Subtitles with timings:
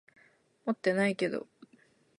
[0.65, 1.45] 持ってないけど。